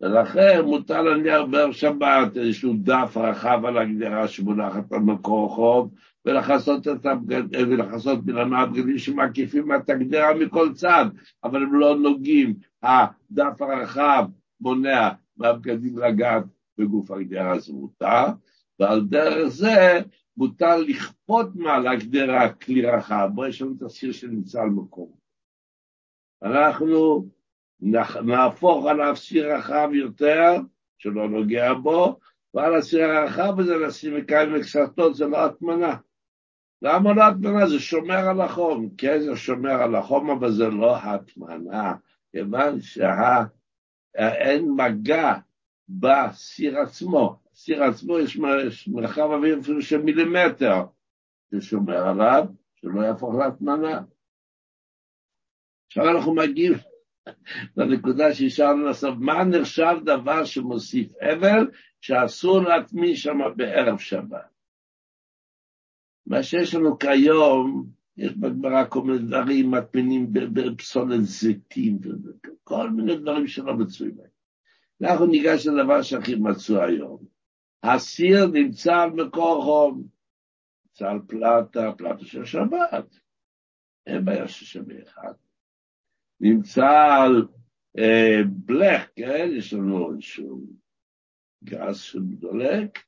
[0.00, 5.88] ולכן מותר להניח בערב שבת איזשהו דף רחב על הגדרה שמונחת על מקור חום,
[6.24, 7.42] ולכסות הבגד...
[7.54, 11.04] ולכסות בלמה הבגדים שמקיפים את הגדרה מכל צד,
[11.44, 12.54] אבל הם לא נוגעים.
[12.82, 14.28] הדף הרחב
[14.60, 16.44] מונע מהבגדים לגעת
[16.78, 18.24] בגוף הגדרה, זה מותר,
[18.80, 20.00] ועל דרך זה
[20.36, 25.12] מותר לכפות מעל הגדרה כלי רחב, בו יש לנו את הסיר שנמצא על מקום.
[26.42, 27.28] אנחנו
[28.24, 30.52] נהפוך על הסיר רחב יותר,
[30.98, 32.18] שלא נוגע בו,
[32.54, 35.96] ועל הסיר הרחב הזה לשים מקיים וקסתות, זה לא הטמנה.
[36.82, 37.66] למה לא הטמנה?
[37.66, 38.88] זה שומר על החום.
[38.98, 41.94] כן, זה שומר על החום, אבל זה לא הטמנה,
[42.32, 45.34] כיוון שאין מגע
[45.88, 47.45] בסיר עצמו.
[47.56, 48.38] בסיר עצמו יש
[48.88, 50.84] מרחב אוויר אפילו של מילימטר,
[51.50, 54.00] זה שומר עליו, שלא יהפוך להטמנה.
[55.86, 56.72] עכשיו אנחנו מגיעים
[57.76, 64.50] לנקודה שהשארנו לסוף, מה נחשב דבר שמוסיף אבל, שאסור להטמין שם בערב שבת.
[66.26, 71.98] מה שיש לנו כיום, יש בגמרא כל מיני דברים, מטמינים בפסולת זיתים,
[72.64, 74.26] כל מיני דברים שלא מצוי בהם.
[75.02, 77.35] אנחנו ניגש לדבר שהכי מצוי היום.
[77.94, 80.08] הסיר נמצא על מקור חום,
[80.86, 83.18] נמצא על פלטה, פלטה של שבת.
[84.06, 85.32] אין בעיה שבת אחד.
[86.40, 86.86] נמצא
[87.22, 87.46] על
[87.98, 89.48] אה, בלך, כן?
[89.58, 90.66] יש לנו איזשהו
[91.64, 92.98] גז שדולק,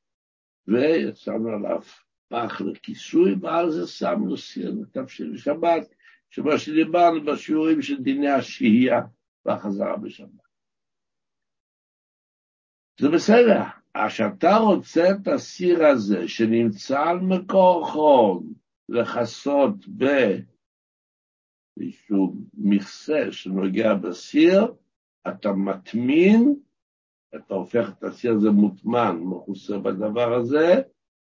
[0.68, 1.82] ושמנו עליו
[2.28, 5.94] פח לכיסוי, ועל זה שמנו סיר לתבשיל שבת,
[6.30, 9.00] שמה שדיברנו בשיעורים של דיני השהייה
[9.44, 10.48] והחזרה בשבת.
[13.00, 13.62] זה בסדר,
[13.96, 18.52] כשאתה רוצה את הסיר הזה שנמצא על מקור חום
[18.88, 19.88] לכסות
[21.76, 24.74] באיזשהו מכסה שנוגע בסיר,
[25.28, 26.54] אתה מטמין,
[27.36, 30.74] אתה הופך את הסיר הזה מוטמן, מכוסה בדבר הזה,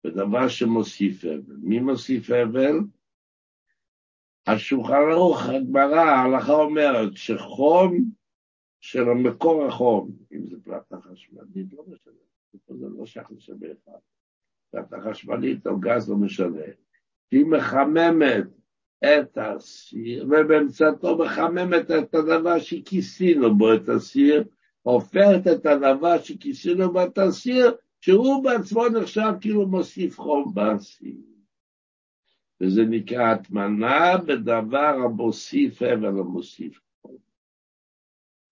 [0.04, 1.56] בדבר שמוסיף אבל.
[1.62, 2.78] מי מוסיף אבל?
[4.46, 8.10] השולחן ערוך, הגמרא, ההלכה אומרת שחום
[8.80, 12.29] של המקור החום, אם זה פלטה חשמלית, לא משנה,
[12.68, 13.98] זה לא שייך לשווה אחד.
[14.70, 16.64] פלטה חשמלית או גז לא משנה.
[17.30, 18.44] היא מחממת
[19.04, 24.44] את הסיר, ובאמצעתו מחממת את הדבר שכיסינו בו את הסיר,
[24.82, 31.16] הופכת את הדבר שכיסינו בו את הסיר, שהוא בעצמו נחשב כאילו מוסיף חום בסיר.
[32.60, 37.16] וזה נקרא הטמנה בדבר המוסיף הבל המוסיף חום.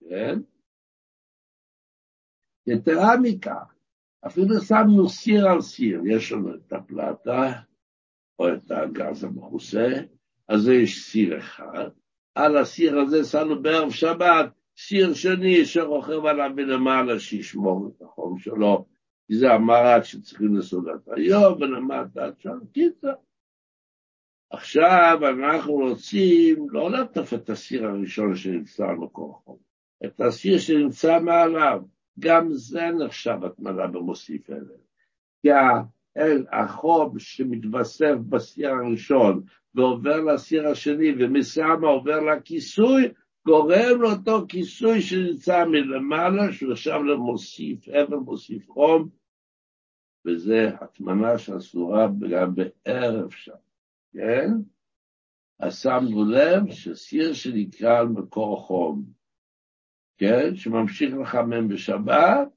[0.00, 0.38] כן?
[2.66, 3.74] יתרה מכך,
[4.26, 7.52] אפילו שמנו סיר על סיר, יש לנו את הפלטה
[8.38, 9.88] או את הגז המכוסה,
[10.48, 11.88] אז זה יש סיר אחד,
[12.34, 18.86] על הסיר הזה שמנו בערב שבת סיר שני שרוכב עליו מלמעלה שישמור את החום שלו,
[19.26, 23.12] כי זה המרת שצריכים לסעודת היום ולמטה עד שם, קיצר.
[24.50, 29.58] עכשיו אנחנו רוצים לא לעטוף את הסיר הראשון שנמצא על מקור חום,
[30.04, 31.82] את הסיר שנמצא מעליו,
[32.18, 34.74] גם זה נחשב התמלה במוסיף אלה.
[35.42, 35.48] כי
[36.52, 39.42] החום שמתווסף בסיר הראשון
[39.74, 43.08] ועובר לסיר השני ומשם עובר לכיסוי,
[43.46, 49.08] גורם לאותו כיסוי שנמצא מלמעלה, עכשיו למוסיף, אבל מוסיף חום,
[50.26, 53.52] וזה הטמנה שאסורה גם בערב שם,
[54.12, 54.50] כן?
[55.60, 59.17] אז שמנו לב שסיר שנקרא על מקור חום,
[60.18, 60.56] כן?
[60.56, 62.48] שממשיך לחמם בשבת,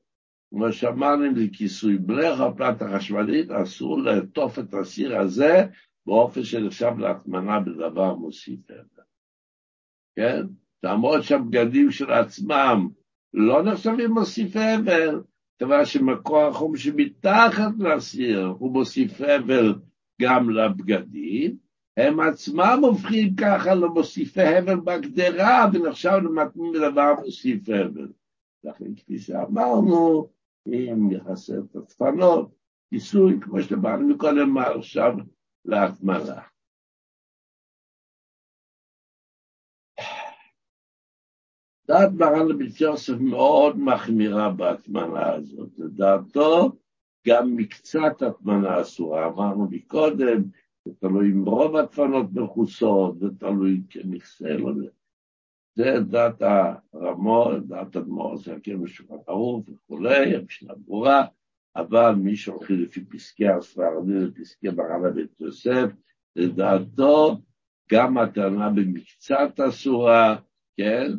[0.50, 5.66] כמו שאמרנו, אם זה כיסוי בלך או פלטה חשמלית, אסור לעטוף את הסיר הזה
[6.06, 9.04] באופן שנחשב להטמנה בדבר מוסיף הבל.
[10.16, 10.42] כן?
[10.84, 12.88] למרות שהבגדים של עצמם
[13.34, 15.22] לא נחשבים מוסיפי הבל,
[15.60, 19.76] כיוון שמקור החום שמתחת לסיר הוא מוסיף הבל
[20.22, 21.58] גם לבגדים,
[22.02, 28.12] הם עצמם הופכים ככה למוסיפי הבל בגדרה, ונחשב למתאים לדבר מוסיף הבל.
[28.64, 30.28] לכן, כפי שאמרנו,
[30.68, 32.56] אם יחסר את הדפנות,
[32.90, 35.14] כיסוי, כמו שדיברנו מקודם, מה עכשיו
[35.66, 36.42] להטמנה.
[41.88, 46.72] דעת מרן לבית יוסף מאוד מחמירה בהטמנה הזאת, לדעתו
[47.28, 50.44] גם מקצת הטמנה אסורה, אמרנו מקודם,
[50.86, 54.72] זה תלוי אם רוב הטפנות מכוסות, זה תלוי כמכסה, לא.
[55.76, 56.42] זה דעת
[56.94, 61.26] הרמות, דעת אדמו"ר, זה הכיר בשולחן ערוך וכולי, המשנה ברורה,
[61.76, 65.90] אבל מי שהולכים לפי פסקי הספרדים ופסקי מרן לבית יוסף,
[66.36, 67.42] לדעתו
[67.92, 70.36] גם הטענה במקצת אסורה,
[70.78, 71.12] כן?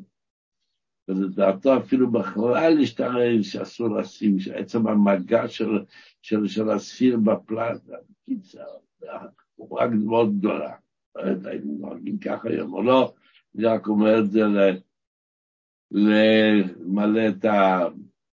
[1.08, 5.84] ולדעתו אפילו בכלל להשתרש שאסור לשים, שעצם המגע של,
[6.22, 8.76] של, של הספיר בפלטה, בקיצר,
[9.82, 10.76] רק מאוד גדולה.
[11.14, 13.14] לא יודע אם נוהגים ככה היום או לא,
[13.56, 14.40] אני רק אומר את זה
[15.90, 17.80] למלא את, ה,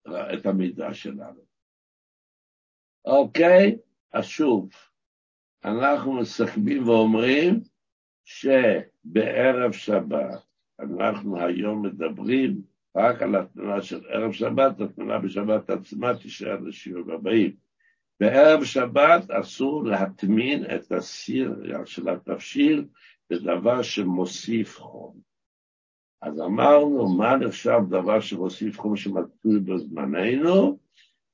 [0.06, 1.40] את המידע שלנו.
[3.04, 3.78] אוקיי,
[4.12, 4.70] אז שוב,
[5.64, 7.60] אנחנו מסכמים ואומרים
[8.24, 10.48] שבערב שבת
[10.80, 12.62] אנחנו היום מדברים
[12.96, 17.67] רק על התמונה של ערב שבת, התמונה בשבת עצמה תישאר לשיעור הבאים.
[18.20, 21.54] בערב שבת אסור להטמין את הסיר
[21.84, 22.88] של התבשיל
[23.30, 25.20] בדבר שמוסיף חום.
[26.22, 30.78] אז אמרנו, מה נחשב דבר שמוסיף חום שמצוי בזמננו?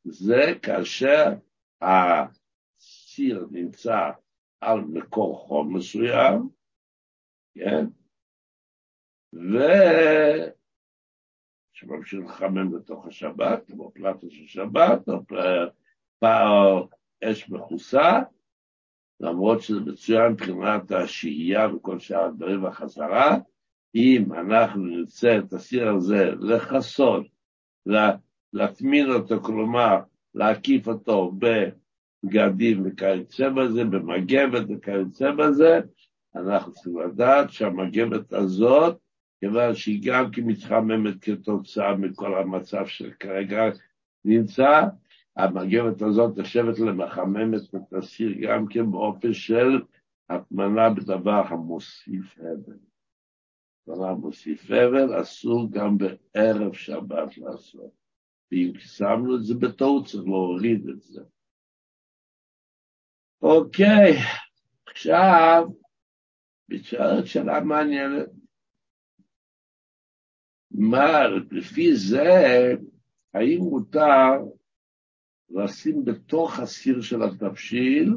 [0.05, 1.25] זה כאשר
[1.81, 4.11] הסיר נמצא
[4.61, 6.49] על מקור חום מסוים,
[7.55, 7.87] כן?
[9.35, 9.59] ו...
[11.73, 15.69] שממשיך לחמם בתוך השבת, כמו פלטה של שבת, או פער
[17.25, 18.21] אש מכוסה,
[19.21, 23.37] למרות שזה מצוין מבחינת השהייה וכל שאר הדברים והחזרה,
[23.95, 27.27] אם אנחנו נרצה את הסיר הזה לכסות,
[28.53, 29.97] להטמין אותו, כלומר
[30.35, 35.81] להקיף אותו בבגדים וכיוצא בזה, במגבת וכיוצא בזה,
[36.37, 38.99] אנחנו צריכים לדעת שהמגבת הזאת,
[39.41, 43.63] כיוון שהיא גם כי מתחממת כתוצאה מכל המצב שכרגע
[44.25, 44.83] נמצא,
[45.37, 49.83] המגבת הזאת נחשבת למחממת ותסיר גם כן באופן של
[50.29, 52.79] הטמנה בדבר המוסיף הבל.
[53.89, 58.05] דבר מוסיף הבל אסור גם בערב שבת לעשות.
[58.53, 61.23] ואם שמנו את זה בטעות צריך להוריד את זה.
[63.43, 64.13] אוקיי,
[64.87, 65.65] עכשיו,
[66.69, 68.29] מתשארת שאלה מעניינת.
[70.71, 72.23] מה, לפי זה,
[73.35, 74.31] האם מותר
[75.55, 78.11] לשים בתוך הסיר של התבשיל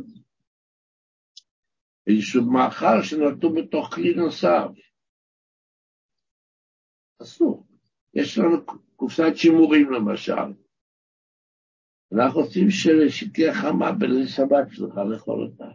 [2.07, 4.67] איזשהו מאכל שנתון בתוך כלי נוסף?
[7.21, 7.67] אסור.
[8.13, 10.53] יש לנו קופסת שימורים למשל.
[12.13, 12.67] אנחנו רוצים
[13.09, 15.71] שתהיה חמה בליל שבת שלך לאכול אותה.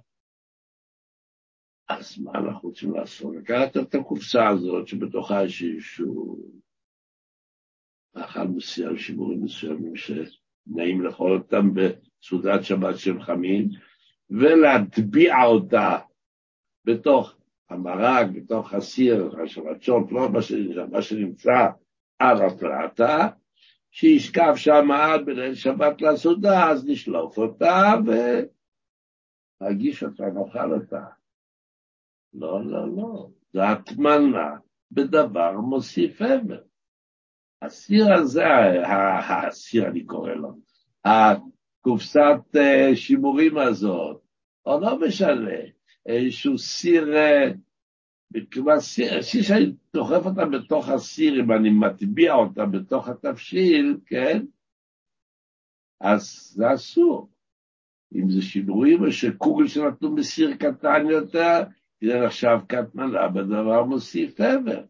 [1.88, 3.36] אז מה אנחנו רוצים לעשות?
[3.36, 6.36] לקחת את הקופסה הזאת שבתוכה יש איזשהו
[8.14, 9.96] מאכל מסוים, שימורים מסוימים
[10.64, 13.68] שנעים לאכול אותם בסעודת שבת שהם חמים,
[14.30, 15.98] ולהטביע אותה
[16.84, 17.36] בתוך
[17.70, 20.28] המרק, בתוך הסיר, השבצ'ות, לא
[20.90, 21.68] מה שנמצא
[22.18, 23.28] על הפלטה,
[23.90, 27.94] שישכב שם עד בליל שבת לסעודה, אז נשלוף אותה
[29.60, 31.04] ולהגיש אותה, נאכל אותה.
[32.34, 34.56] לא, לא, לא, זה הטמנה
[34.90, 36.62] בדבר מוסיף אבל.
[37.62, 38.44] הסיר הזה,
[39.28, 40.58] הסיר אני קורא לו,
[41.04, 44.22] הקופסת אה, שימורים הזאת,
[44.66, 45.58] או לא משנה,
[46.06, 47.50] איזשהו סיר, אה,
[48.78, 54.44] סיר, סיר שאני דוחף אותה בתוך הסיר, אם אני מטביע אותה בתוך התבשיל, כן?
[56.00, 57.28] אז זה אסור.
[58.14, 61.62] אם זה שידורים או שקוגל שנתנו בסיר קטן יותר,
[62.02, 64.84] זה נחשב קטמנה בדבר מוסיף עבר.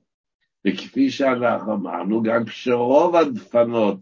[0.67, 3.99] וכפי שאנחנו אמרנו, גם כשרוב הדפנות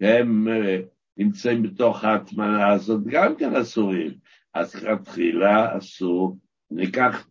[0.00, 0.80] הם אה,
[1.16, 4.12] נמצאים בתוך ההטמנה הזאת, גם כן אסורים.
[4.54, 6.36] אז לכתחילה אסור,
[6.70, 7.28] ניקח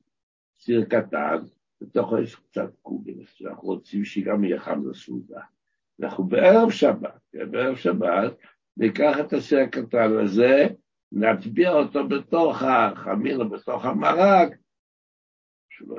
[0.59, 1.37] סיר קטן,
[1.81, 5.41] בתוכו יש קצת קוגל, שאנחנו רוצים שגם יהיה חם לסעודה.
[6.01, 8.33] אנחנו בערב שבת, כן, בערב שבת,
[8.77, 10.67] ניקח את הסיר הקטן הזה,
[11.11, 14.49] נטביע אותו בתוך החמיר, בתוך המרק,
[15.77, 15.95] שלא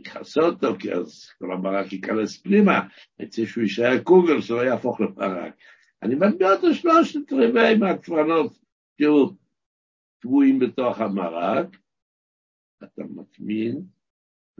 [0.00, 2.88] יכסה אותו, כי אז כל המרק ייכנס פנימה,
[3.20, 5.54] רוצה שהוא יישאר קוגל, שלא יהפוך למרק.
[6.02, 8.58] אני מטביע אותו שלושת רבעי מהקפרנות,
[8.98, 9.30] תראו,
[10.18, 11.76] טבועים בתוך המרק,
[12.84, 13.82] אתה מטמין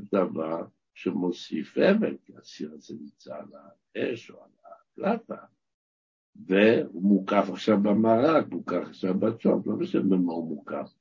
[0.00, 3.48] דבר שמוסיף אבל, כי הסיר הזה נמצא על
[3.94, 5.44] האש או על הפלטה,
[6.46, 10.94] והוא מוקף עכשיו במרק, מוקף עכשיו בצ'וק, לא משנה במה הוא מוקף.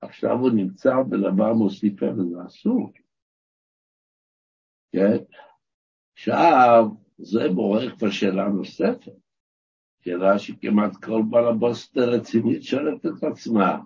[0.00, 2.92] עכשיו הוא נמצא בדבר מוסיף אבל, זה אסור.
[4.92, 5.16] כן?
[6.12, 6.84] עכשיו,
[7.18, 9.12] זה מעורר כבר שאלה נוספת,
[10.04, 13.78] שאלה שכמעט כל בעל הבוסט רצינית שואלת את עצמה.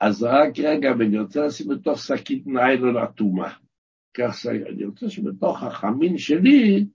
[0.00, 3.54] אז רק רגע, ואני רוצה לשים בתוך שקית ניילון אטומה.
[4.14, 6.86] כך אני רוצה שבתוך החמין שלי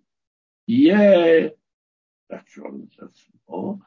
[0.68, 1.50] יהיה,
[2.46, 3.78] שואלים את עצמו,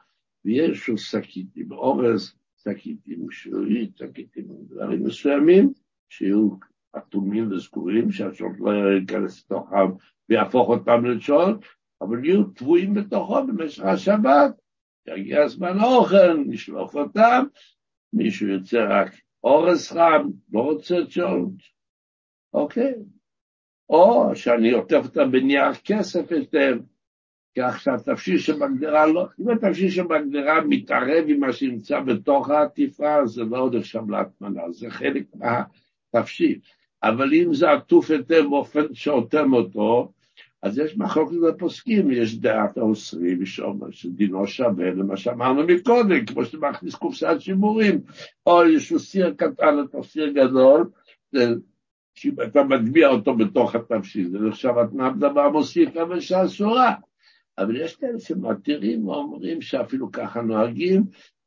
[0.45, 5.73] ויהיה איזשהו שקית עם אורז, שקית עם שרית, שקית עם דברים מסוימים,
[6.09, 6.49] שיהיו
[6.97, 9.91] אטומים וסגורים, שהשעות לא ייכנס לתוכם
[10.29, 11.65] ויהפוך אותם לשעות,
[12.01, 14.51] אבל יהיו טבועים בתוכו במשך השבת.
[15.07, 17.43] יגיע הזמן האוכל, נשלוף אותם,
[18.13, 19.11] מישהו יוצא רק
[19.43, 21.61] אורז חם, לא רוצה צ'ולט,
[22.53, 22.93] אוקיי.
[23.89, 26.77] או שאני עוטף אותם בנייר כסף היטב,
[27.57, 33.57] כך שהתפשיל שבגדרה לא, אם התפשיל שבגדרה מתערב עם מה שנמצא בתוך העטיפה, זה לא
[33.57, 35.23] עוד עכשיו להטמנה, זה חלק
[36.17, 36.59] מהתפשיל.
[37.03, 40.11] אבל אם זה עטוף היטב באופן שאוטם אותו,
[40.63, 43.45] אז יש מחלוקת לפוסקים, יש דעת האוסרים,
[43.91, 48.01] שדינו שווה למה שאמרנו מקודם, כמו שאתה מכניס קופסת שימורים,
[48.45, 50.89] או יש לו סיר קטן לתוך סיר גדול,
[52.15, 56.93] שאתה מטביע אותו בתוך התבשיל, זה נחשב התנאם דבר מוסיף אבל שאסורה.
[57.57, 61.03] אבל יש כאלה שמתירים ואומרים שאפילו ככה נוהגים,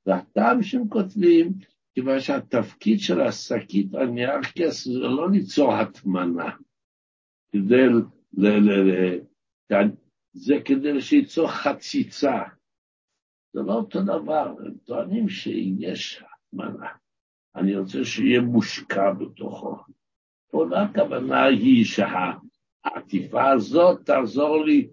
[0.07, 1.53] והטעם שהם כותבים,
[2.01, 6.51] כיוון שהתפקיד של השקית על נייר כסף זה לא ליצור הטמנה,
[7.53, 8.81] כדי ל, ל,
[9.71, 9.89] ל,
[10.33, 12.43] זה כדי שייצור חציצה.
[13.53, 16.89] זה לא אותו דבר, הם טוענים שיש הטמנה.
[17.57, 19.77] אני רוצה שיהיה מושקע בתוכו.
[20.55, 24.91] לא הכוונה היא שהעטיפה הזאת תעזור לי,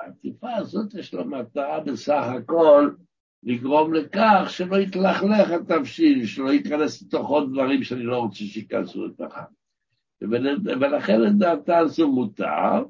[0.00, 2.90] העטיפה הזאת יש לה מטרה בסך הכל
[3.44, 9.40] לגרום לכך שלא יתלכלך התבשיל, שלא ייכנס לתוך עוד דברים שאני לא רוצה שייכנסו לתוכם.
[10.20, 12.84] ולכן לדעתה זה מותר,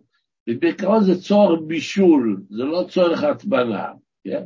[0.49, 3.89] ובעיקרון זה צורך בישול, זה לא צורך הטבנה,
[4.25, 4.45] כן?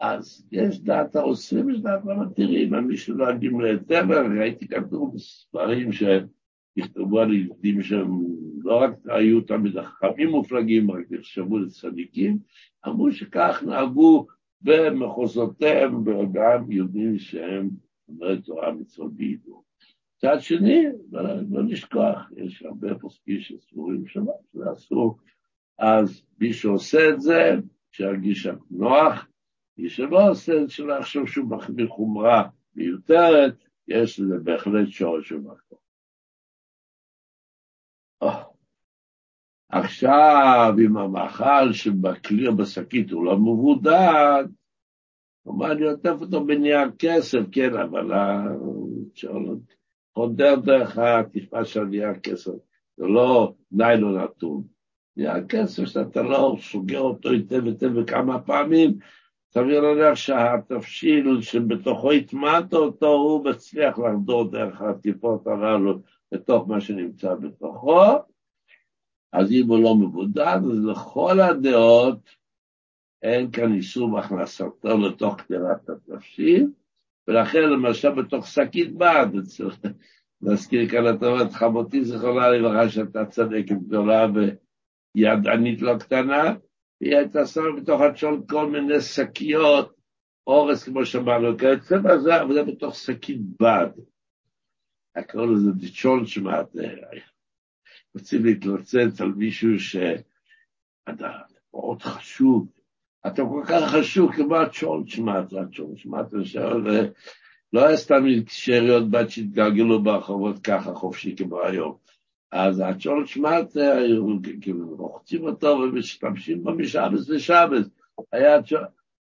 [0.00, 4.04] אז יש דעת האוסרים, יש דעת המתירים, מי יודעים להיטב,
[4.38, 8.22] ראיתי כתוב בספרים שנכתבו על יהודים שהם
[8.64, 12.38] לא רק היו תמיד חכמים מופלגים, רק נחשבו לצדיקים,
[12.86, 14.26] אמרו שכך נהגו
[14.64, 17.70] במחוזותיהם, וגם יהודים שהם
[18.08, 19.64] אומרי תורה מצוות בידור.
[20.16, 25.18] מצד שני, לא, נשכח, יש הרבה פוסקים שסבורים שלא, זה אסור.
[25.78, 27.50] אז מי שעושה את זה,
[27.90, 29.28] שירגיש נוח,
[29.78, 35.32] מי שלא עושה את זה, שלא יחשוב שהוא מחמיר חומרה מיותרת, יש לזה בהחלט שורש
[35.32, 35.78] ומקום.
[39.76, 44.44] עכשיו, אם המאכל שבכלי בשקית הוא לא מבודד,
[45.44, 48.12] כלומר, אני עוטף אותו בנייר כסף, כן, אבל
[50.14, 52.52] חודר דרך התשפה של נייר כסף,
[52.96, 54.64] זה לא ניילון אטום.
[55.16, 58.98] נייר כסף שאתה לא סוגר אותו היטב היטב וכמה פעמים,
[59.50, 65.98] סביר להניח שהתבשיל שבתוכו הטמעת אותו, הוא מצליח לחדור דרך הטיפות הללו
[66.32, 68.33] לתוך מה שנמצא בתוכו.
[69.34, 72.30] אז אם הוא לא מבודד, אז לכל הדעות
[73.22, 76.66] אין כאן איסור בהכנסתו לתוך קדרת התבשיל,
[77.28, 79.26] ולכן למשל בתוך שקית בד,
[80.42, 84.26] להזכיר כאן את אומרת, חמותי זכרונה לברכה שהייתה צדקת גדולה
[85.16, 86.54] וידענית לא קטנה,
[87.00, 89.94] היא הייתה שמה בתוך הצ'ון כל מיני שקיות,
[90.46, 93.88] אורס כמו שאמרנו, כיוצא בזה, זה בתוך שקית בד.
[95.16, 96.76] הקראו לזה דיצ'ון שמעת,
[98.14, 101.30] רוצים להתלוצץ על מישהו שאתה
[101.74, 102.68] מאוד חשוב,
[103.26, 106.26] אתה כל כך חשוב כמו הצ'ון שמעת, הצ'ון שמעת,
[107.72, 111.96] לא היה סתם שאריות בת שהתגלגלו ברחובות ככה חופשי כמו היום.
[112.52, 113.76] אז הצ'ון שמעת,
[114.60, 117.88] כאילו רוחצים אותו ומשתמשים בו משבס לשבס.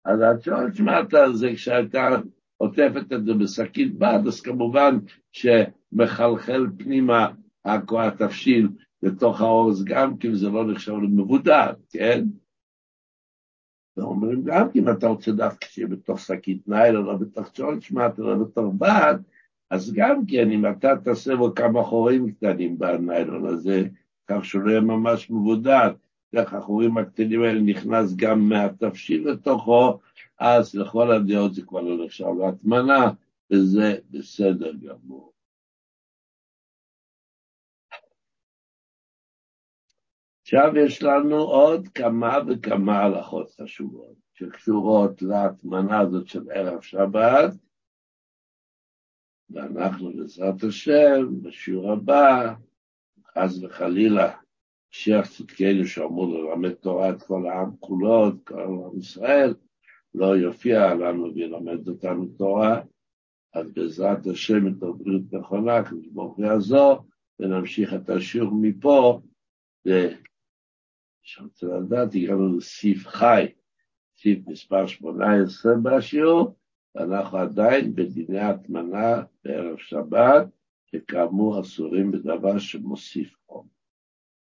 [0.06, 2.10] אז הצ'ון שמעת זה כשהייתה
[2.58, 4.98] עוטפת את זה בשקית בד, אז כמובן
[5.32, 7.28] שמחלחל פנימה
[8.08, 8.70] התבשיל
[9.04, 12.26] לתוך האורז גם כי זה לא נחשב למבודד, כן?
[13.98, 18.36] ואומרים גם כי אם אתה רוצה דווקא שיהיה בתוך שקית ניילון, לא בתוך צ'ולצ'מט, לא
[18.36, 19.16] בתוך בד,
[19.70, 23.84] אז גם כן, אם אתה תעשה בו כמה חורים קטנים בניילון הזה,
[24.28, 25.92] כך שהוא לא יהיה ממש מבודד,
[26.36, 30.00] דרך החורים הקטנים האלה נכנס גם מהתבשיל לתוכו,
[30.40, 33.12] אז לכל הדעות זה כבר לא נחשב להטמנה,
[33.52, 35.39] וזה בסדר גמור.
[40.52, 47.54] עכשיו יש לנו עוד כמה וכמה הלכות חשובות שקשורות להטמנה הזאת של ערב שבת,
[49.50, 52.54] ואנחנו בעזרת השם, בשיעור הבא,
[53.28, 54.38] חס וחלילה,
[54.92, 59.54] שיח צדקנו שאמור ללמד תורה את כל העם כולו, את כל עם ישראל,
[60.16, 62.82] לא יופיע לנו וילמד אותנו תורה,
[63.54, 67.06] אז בעזרת השם את הבריאות נכונה, כדי ברוך יעזור,
[67.40, 69.22] ונמשיך את השיעור מפה.
[71.22, 73.46] שרוצה לדעת, הגענו לסעיף חי,
[74.18, 76.56] סעיף מספר 18 בשיעור,
[76.96, 80.48] ואנחנו עדיין בדיני הטמנה בערב שבת,
[80.86, 83.79] שכאמור אסורים בדבר שמוסיף חום.